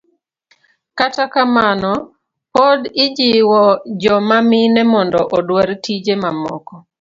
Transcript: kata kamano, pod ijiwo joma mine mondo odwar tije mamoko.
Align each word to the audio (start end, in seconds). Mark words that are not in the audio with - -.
kata 0.97 1.23
kamano, 1.33 1.91
pod 2.53 2.79
ijiwo 3.05 3.61
joma 4.01 4.37
mine 4.49 4.81
mondo 4.91 5.19
odwar 5.37 5.69
tije 5.83 6.13
mamoko. 6.23 6.73